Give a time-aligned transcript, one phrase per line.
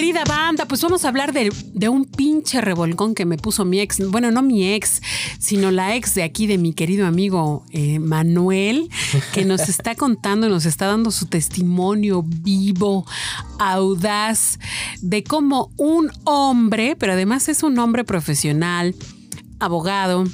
[0.00, 3.80] Querida banda, pues vamos a hablar de, de un pinche revolcón que me puso mi
[3.80, 5.02] ex, bueno, no mi ex,
[5.38, 8.88] sino la ex de aquí de mi querido amigo eh, Manuel,
[9.34, 13.04] que nos está contando, nos está dando su testimonio vivo,
[13.58, 14.58] audaz,
[15.02, 18.94] de cómo un hombre, pero además es un hombre profesional,
[19.58, 20.24] abogado,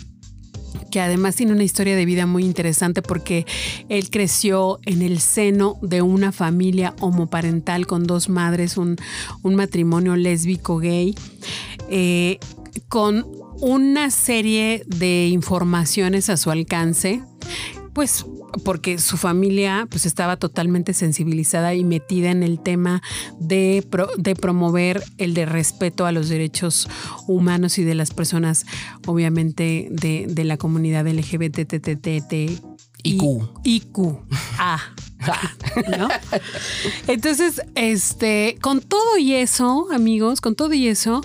[0.96, 3.44] que además tiene una historia de vida muy interesante porque
[3.90, 8.96] él creció en el seno de una familia homoparental con dos madres, un,
[9.42, 11.14] un matrimonio lésbico gay,
[11.90, 12.38] eh,
[12.88, 13.26] con
[13.60, 17.22] una serie de informaciones a su alcance,
[17.92, 18.24] pues
[18.64, 23.02] porque su familia pues estaba totalmente sensibilizada y metida en el tema
[23.38, 26.88] de, pro, de, promover el de respeto a los derechos
[27.26, 28.66] humanos y de las personas,
[29.06, 32.76] obviamente, de, de la comunidad LGBTTTT.
[33.02, 33.22] IQ.
[33.64, 33.98] IQ.
[34.58, 34.78] A.
[35.98, 36.08] ¿No?
[37.06, 41.22] Entonces, este, con todo y eso, amigos, con todo y eso,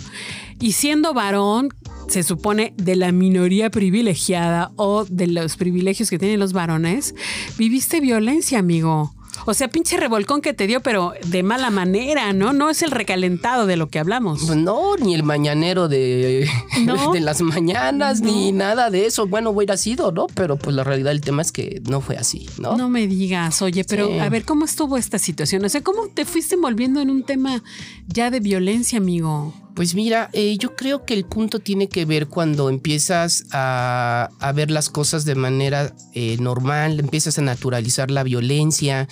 [0.59, 1.69] y siendo varón,
[2.11, 7.15] se supone de la minoría privilegiada o de los privilegios que tienen los varones,
[7.57, 9.13] viviste violencia, amigo.
[9.47, 12.53] O sea, pinche revolcón que te dio, pero de mala manera, ¿no?
[12.53, 14.55] No es el recalentado de lo que hablamos.
[14.55, 16.47] No, ni el mañanero de,
[16.85, 17.11] ¿No?
[17.13, 18.27] de las mañanas, No.
[18.31, 19.25] ni nada de eso.
[19.27, 20.27] Bueno, hubiera sido, ¿no?
[20.35, 22.75] Pero pues la realidad del tema es que no fue así, ¿no?
[22.77, 24.19] No me digas, oye, pero Sí.
[24.19, 25.63] a ver, ¿cómo estuvo esta situación?
[25.65, 27.63] O sea, ¿cómo te fuiste envolviendo en un tema
[28.07, 29.55] ya de violencia, amigo?
[29.75, 34.69] Pues mira, eh, yo creo que el punto tiene que ver cuando empiezas a, ver
[34.69, 39.07] las cosas de manera eh, normal, empiezas a naturalizar la violencia.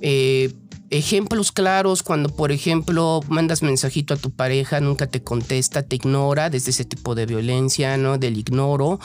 [0.00, 0.52] eh,
[0.90, 6.50] ejemplos claros, cuando por ejemplo mandas mensajito a tu pareja, nunca te contesta, te ignora,
[6.50, 8.18] desde ese tipo de violencia, ¿no?
[8.18, 8.98] Del ignoro.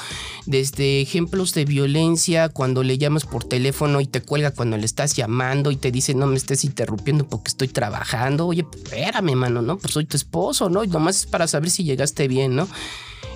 [0.45, 5.15] Desde ejemplos de violencia, cuando le llamas por teléfono y te cuelga cuando le estás
[5.15, 8.47] llamando y te dice no me estés interrumpiendo porque estoy trabajando.
[8.47, 9.77] Oye, pues, espérame, mano, ¿no?
[9.77, 10.83] Pues soy tu esposo, ¿no?
[10.83, 12.67] Y nomás es para saber si llegaste bien, ¿no?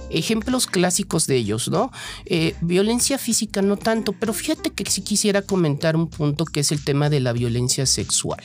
[0.09, 1.91] Ejemplos clásicos de ellos, ¿no?
[2.25, 6.71] Eh, violencia física no tanto, pero fíjate que sí quisiera comentar un punto que es
[6.71, 8.41] el tema de la violencia sexual.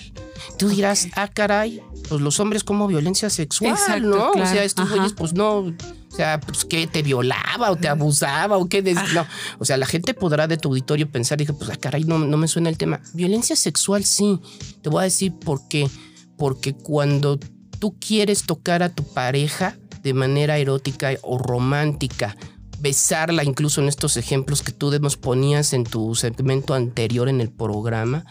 [0.58, 4.30] Tú dirás, ah, caray, pues los hombres como violencia sexual, Exacto, ¿no?
[4.32, 5.74] O sea, estos güeyes, pues no, o
[6.16, 8.82] sea, pues que te violaba o te abusaba o qué.
[8.82, 9.24] des- No,
[9.58, 12.36] o sea, la gente podrá de tu auditorio pensar, dije, pues, ah, caray, no, no
[12.36, 13.00] me suena el tema.
[13.14, 14.40] Violencia sexual, sí.
[14.82, 15.88] Te voy a decir por qué.
[16.36, 17.38] Porque cuando
[17.78, 22.36] tú quieres tocar a tu pareja de manera erótica o romántica,
[22.80, 27.50] besarla, incluso en estos ejemplos que tú nos ponías en tu segmento anterior en el
[27.50, 28.24] programa,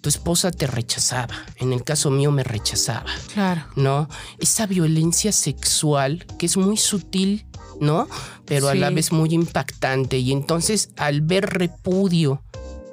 [0.00, 1.34] tu esposa te rechazaba.
[1.56, 3.10] En el caso mío me rechazaba.
[3.32, 3.64] Claro.
[3.76, 4.08] ¿no?
[4.38, 7.46] Esa violencia sexual que es muy sutil,
[7.80, 8.08] ¿no?
[8.44, 10.18] Pero a la vez muy impactante.
[10.18, 12.42] Y entonces al ver repudio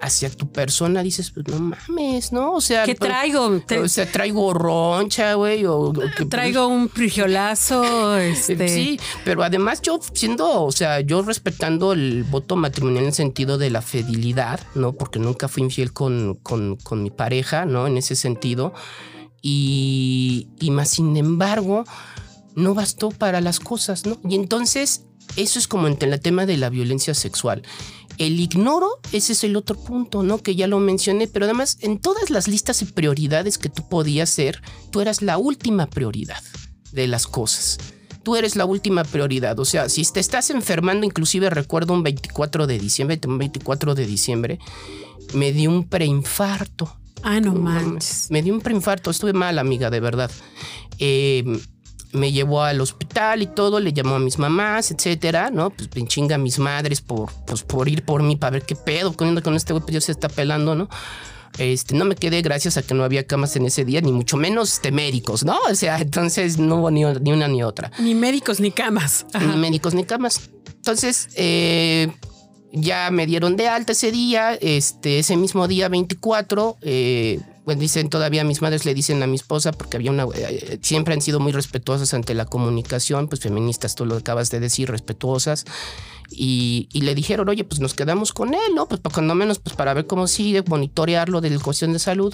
[0.02, 2.54] hacia tu persona dices, pues no mames, ¿no?
[2.54, 3.62] O sea, ¿Qué traigo?
[3.84, 8.68] O sea, traigo roncha, güey, o, o que- traigo un frigiolazo, este...
[8.70, 13.58] Sí, pero además yo siendo, o sea, yo respetando el voto matrimonial en el sentido
[13.58, 14.94] de la fidelidad, ¿no?
[14.94, 17.88] Porque nunca fui infiel con, con, con mi pareja, ¿no?
[17.88, 18.74] En ese sentido.
[19.42, 21.84] Y, y más sin embargo,
[22.56, 24.18] no bastó para las cosas, ¿no?
[24.28, 25.04] Y entonces,
[25.36, 27.64] eso es como en el tema de la violencia sexual.
[28.18, 30.38] El ignoro, ese es el otro punto, ¿no?
[30.42, 34.30] Que ya lo mencioné, pero además en todas las listas y prioridades que tú podías
[34.30, 36.42] ser, tú eras la última prioridad
[36.94, 37.78] de las cosas.
[38.24, 39.60] Tú eres la última prioridad.
[39.60, 44.06] O sea, si te estás enfermando, inclusive recuerdo un 24 de diciembre, un 24 de
[44.06, 44.60] diciembre,
[45.34, 46.98] me dio un preinfarto.
[47.22, 47.86] Ah, no manches.
[47.86, 48.28] mames.
[48.30, 50.32] Me dio un preinfarto, estuve mal, amiga, de verdad.
[51.00, 51.44] Eh,
[52.16, 55.70] me llevó al hospital y todo, le llamó a mis mamás, etcétera, ¿no?
[55.70, 58.76] Pues me chinga a mis madres por, pues, por ir por mí para ver qué
[58.76, 60.90] pedo con, con este güey, pues ya se está pelando, ¿no?
[61.58, 64.38] Este, no me quedé gracias a que no había camas en ese día, ni mucho
[64.38, 65.58] menos este, médicos, ¿no?
[65.70, 69.26] O sea, entonces no hubo ni, ni una ni otra Ni médicos ni camas.
[69.34, 69.46] Ajá.
[69.46, 70.50] ni médicos ni camas.
[70.68, 72.12] Entonces, eh,
[72.72, 78.10] ya me dieron de alta ese día, este, ese mismo día 24, eh, pues dicen
[78.10, 81.40] todavía mis madres le dicen a mi esposa, porque había una, eh, siempre han sido
[81.40, 85.66] muy respetuosas ante la comunicación, pues feministas, tú lo acabas de decir, respetuosas.
[86.30, 88.88] Y, y le dijeron, oye, pues nos quedamos con él, ¿no?
[88.88, 92.34] Pues cuando menos, pues para ver cómo sigue, monitorearlo de la cuestión de salud.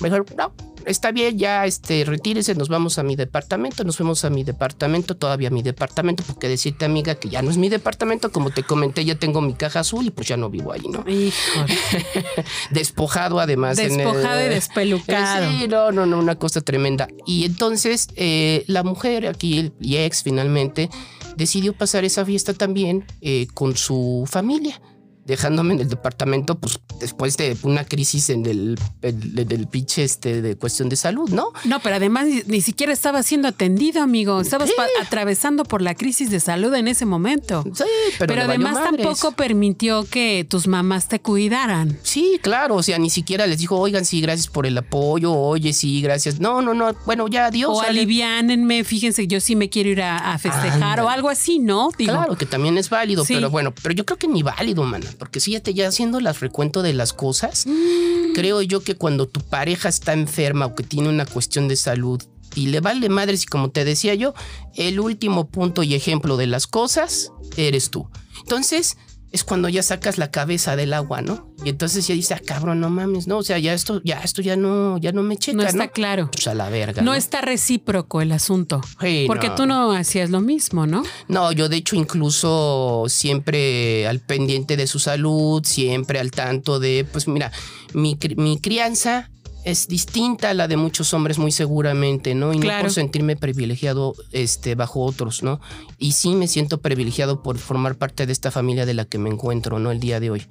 [0.00, 0.52] Me dijeron, no,
[0.86, 5.16] está bien, ya este, retírese, nos vamos a mi departamento, nos fuimos a mi departamento,
[5.16, 8.62] todavía a mi departamento, porque decirte, amiga, que ya no es mi departamento, como te
[8.62, 11.04] comenté, ya tengo mi caja azul y pues ya no vivo ahí, ¿no?
[11.10, 11.76] Híjole.
[12.70, 13.78] Despojado además.
[13.78, 15.50] en el- Despojado y despelucado.
[15.50, 17.08] Sí, no, no, no, una cosa tremenda.
[17.26, 20.88] Y entonces eh, la mujer aquí, y ex finalmente,
[21.36, 24.80] decidió pasar esa fiesta también eh, con su familia,
[25.26, 30.56] dejándome en el departamento, pues después de una crisis en el, el- pinche este, de
[30.56, 31.48] cuestión de salud, ¿no?
[31.64, 34.40] No, pero además ni, ni siquiera estaba siendo atendido, amigo.
[34.40, 34.70] Estabas
[35.02, 37.64] atravesando por la crisis de salud en ese momento.
[37.74, 37.84] Sí,
[38.18, 41.98] pero, además tampoco permitió que tus mamás te cuidaran.
[42.02, 45.72] Sí, claro, o sea, ni siquiera les dijo, oigan, sí, gracias por el apoyo, oye,
[45.72, 46.38] sí, gracias.
[46.40, 47.70] No, no, no, bueno, ya, adiós.
[47.72, 47.90] o sale.
[48.00, 51.90] aliviánenme, fíjense, yo sí me quiero ir a, a festejar o algo así, ¿no?
[51.98, 53.34] Digo, Claro, que también es válido, Sí.
[53.34, 56.82] pero bueno, pero yo creo que ni válido, mana, porque fíjate, ya haciendo las recuento
[56.82, 58.32] de las cosas, Mm.
[58.34, 62.22] creo yo que cuando tu pareja está enferma o que tiene una cuestión de salud
[62.54, 64.34] y le vale madres y como te decía yo,
[64.74, 68.08] el último punto y ejemplo de las cosas eres tú.
[68.40, 68.96] Entonces,
[69.32, 71.52] es cuando ya sacas la cabeza del agua, ¿no?
[71.64, 74.40] Y entonces ya dices, ah, cabrón, no mames, no, o sea, ya esto, ya esto
[74.42, 75.68] ya no, ya no me checa, no ¿no?
[75.68, 76.30] está claro.
[76.32, 77.02] Pues a la verga.
[77.02, 78.80] No está recíproco el asunto.
[79.00, 79.54] Sí, Porque no.
[79.54, 81.02] tú no hacías lo mismo, ¿no?
[81.28, 87.06] No, yo de hecho incluso siempre al pendiente de su salud, siempre al tanto de,
[87.10, 87.52] pues mira,
[87.94, 89.30] mi, mi crianza
[89.66, 92.54] es distinta a la de muchos hombres muy seguramente, ¿no?
[92.54, 95.60] Y no por sentirme privilegiado este, bajo otros, ¿no?
[95.98, 99.28] Y sí me siento privilegiado por formar parte de esta familia de la que me
[99.28, 99.90] encuentro, ¿no?
[99.90, 100.46] El día de hoy.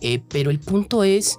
[0.00, 1.36] Eh, pero el punto es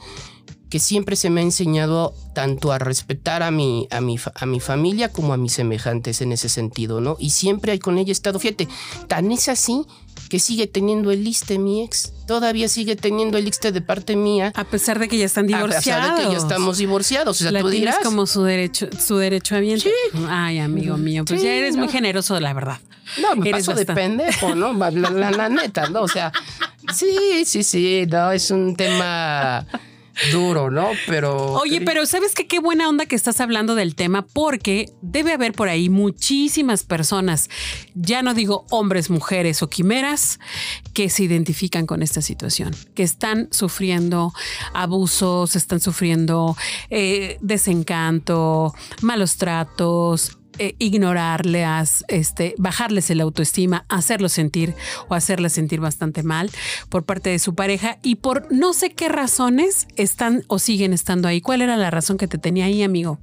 [0.70, 4.60] que siempre se me ha enseñado tanto a respetar a mi, a, mi, a mi
[4.60, 7.16] familia como a mis semejantes en ese sentido, ¿no?
[7.20, 8.68] Y siempre hay con ella he estado, fíjate,
[9.08, 9.84] tan es así
[10.30, 14.52] que sigue teniendo el liste mi ex, todavía sigue teniendo el liste de parte mía,
[14.56, 15.84] A pesar de que ya están a divorciados.
[16.10, 17.98] pesar de que ya estamos divorciados, o sea, la tú dirás.
[18.04, 19.92] como su derecho, su derecho habiente.
[20.28, 22.80] Ay, amigo mío, pues Sí, ya eres muy generoso, la verdad.
[23.22, 24.02] No, me Eres paso de bastante.
[24.02, 24.74] pendejo, ¿no?
[24.90, 26.02] La, la- la neta, ¿no?
[26.02, 26.32] O sea,
[26.92, 29.68] sí, sí, sí, no, es un tema
[30.32, 30.90] duro, ¿no?
[31.08, 31.54] Pero...
[31.54, 32.48] Oye, pero ¿sabes qué?
[32.48, 37.50] Qué buena onda que estás hablando del tema porque debe haber por ahí muchísimas personas,
[37.94, 40.40] ya no digo hombres, mujeres o quimeras,
[40.94, 44.34] que se identifican con esta situación, que están sufriendo
[44.74, 46.56] abusos, están sufriendo
[46.90, 50.38] eh, desencanto, malos tratos.
[50.60, 50.76] Eh,
[52.08, 54.76] este, bajarles el autoestima, hacerlos sentir
[55.08, 56.52] o hacerlas sentir bastante mal
[56.90, 61.28] por parte de su pareja y por no sé qué razones están o siguen estando
[61.28, 61.42] ahí.
[61.42, 63.20] ¿Cuál era la razón que te tenía ahí, amigo?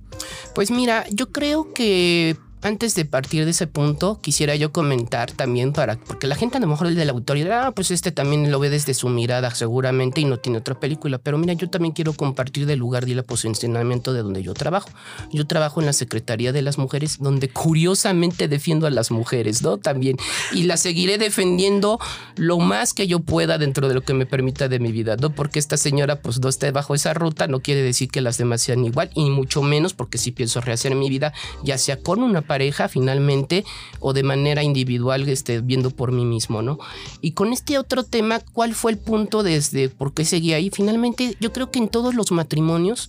[0.54, 5.72] Pues mira, yo creo que antes de partir de ese punto, quisiera yo comentar también
[5.72, 8.50] para, porque la gente a lo mejor el de la autoridad, ah, pues este también
[8.50, 11.92] lo ve desde su mirada seguramente y no tiene otra película, pero mira, yo también
[11.92, 14.90] quiero compartir del lugar y el posicionamiento de donde yo trabajo.
[15.32, 19.78] Yo trabajo en la Secretaría de las Mujeres, donde curiosamente defiendo a las mujeres, ¿no?
[19.78, 20.16] También,
[20.52, 21.98] y las seguiré defendiendo
[22.36, 25.30] lo más que yo pueda dentro de lo que me permita de mi vida, ¿no?
[25.30, 28.62] Porque esta señora pues no esté bajo esa ruta, no quiere decir que las demás
[28.62, 31.32] sean igual, y mucho menos porque sí pienso rehacer mi vida,
[31.64, 33.64] ya sea con una pareja finalmente
[34.00, 36.78] o de manera individual, este, viendo por mí mismo, ¿no?
[37.22, 40.68] Y con este otro tema, ¿cuál fue el punto desde por qué seguía ahí?
[40.70, 43.08] Finalmente, yo creo que en todos los matrimonios,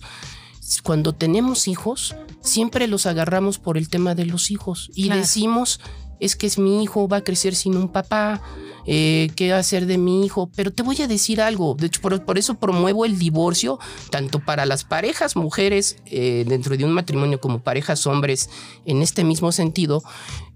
[0.82, 5.20] cuando tenemos hijos, siempre los agarramos por el tema de los hijos y Claro.
[5.20, 5.78] decimos,
[6.20, 8.42] es que es mi hijo, va a crecer sin un papá,
[8.86, 10.50] eh, ¿qué hacer de mi hijo?
[10.54, 13.78] Pero te voy a decir algo, de hecho, por, por eso promuevo el divorcio,
[14.10, 18.50] tanto para las parejas mujeres eh, dentro de un matrimonio como parejas hombres,
[18.84, 20.02] en este mismo sentido,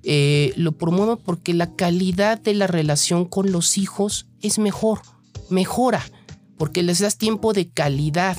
[0.02, 5.00] eh, lo promuevo porque la calidad de la relación con los hijos es mejor,
[5.50, 6.04] mejora,
[6.56, 8.36] porque les das tiempo de calidad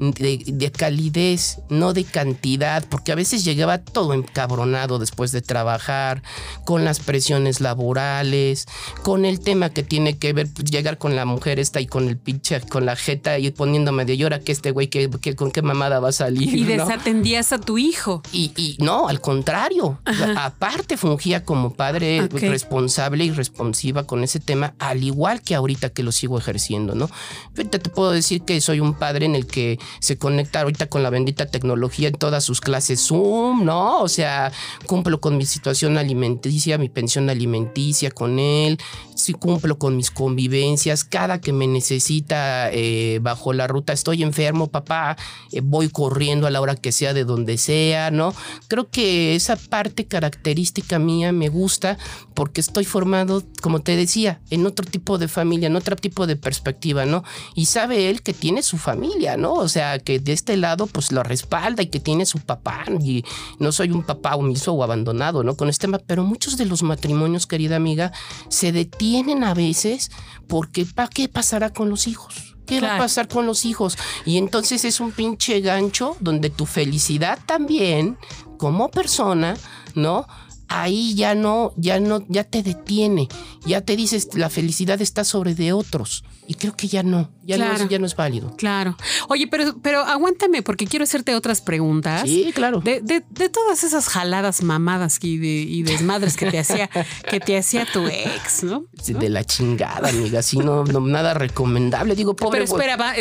[0.00, 6.22] de, de calidez, no de cantidad, porque a veces llegaba todo encabronado después de trabajar,
[6.64, 8.66] con las presiones laborales,
[9.02, 12.08] con el tema que tiene que ver, pues, llegar con la mujer esta y con
[12.08, 15.50] el pinche, con la jeta y poniéndome de llora que este güey, que, que- con
[15.50, 16.54] qué mamada va a salir.
[16.56, 16.84] Y ¿no?
[16.86, 18.22] desatendías a tu hijo.
[18.32, 20.00] Y, y no, al contrario.
[20.36, 26.02] Aparte fungía como padre responsable y responsiva con ese tema, al igual que ahorita que
[26.02, 27.10] lo sigo ejerciendo, ¿no?
[27.56, 31.02] Ahorita te puedo decir que soy un padre en el que se conecta ahorita con
[31.02, 34.00] la bendita tecnología en todas sus clases Zoom, ¿no?
[34.00, 34.52] O sea,
[34.86, 38.78] cumplo con mi situación alimenticia, mi pensión alimenticia con él.
[39.14, 44.68] si cumplo con mis convivencias, cada que me necesita eh, bajo la ruta, estoy enfermo,
[44.68, 45.16] papá,
[45.52, 48.34] eh, voy corriendo a la hora que sea de donde sea, ¿no?
[48.68, 51.98] Creo que esa parte característica mía me gusta
[52.40, 56.36] porque estoy formado, como te decía, en otro tipo de familia, en otro tipo de
[56.36, 57.22] perspectiva, ¿no?
[57.54, 59.52] Y sabe él que tiene su familia, ¿no?
[59.52, 63.26] O sea, que de este lado pues lo respalda y que tiene su papá y
[63.58, 65.54] no soy un papá omiso o abandonado, ¿no?
[65.54, 68.10] Con este tema, pero muchos de los matrimonios, querida amiga,
[68.48, 70.10] se detienen a veces
[70.48, 72.56] porque ¿para qué pasará con los hijos?
[72.64, 73.98] ¿Qué va a pasar con los hijos?
[74.24, 78.16] Y entonces es un pinche gancho donde tu felicidad también,
[78.56, 79.58] como persona,
[79.94, 80.26] ¿no?
[80.72, 83.26] Ahí ya no, ya no, ya te detiene,
[83.66, 86.22] ya te dices la felicidad está sobre de otros.
[86.46, 88.54] Y creo que ya no, ya, no, es, ya no es válido.
[88.56, 88.96] Claro.
[89.28, 92.22] Oye, pero, pero aguántame porque quiero hacerte otras preguntas.
[92.22, 92.80] Sí, claro.
[92.80, 96.88] De, de, de todas esas jaladas mamadas y, de, y desmadres que te hacía,
[97.28, 98.84] que te hacía tu ex, ¿no?
[99.06, 100.38] De la chingada, amiga.
[100.38, 102.14] Así no, no nada recomendable.
[102.14, 102.60] Digo, pobre.
[102.60, 103.14] Pero espera, va,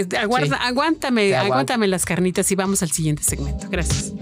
[0.68, 3.68] aguántame, aguántame las carnitas y vamos al siguiente segmento.
[3.72, 4.14] Gracias.